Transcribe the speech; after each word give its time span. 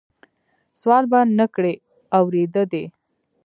سوال 0.81 1.03
به 1.11 1.19
نه 1.37 1.45
کړې 1.55 1.73
اورېده 2.17 2.63
دي 2.71 2.83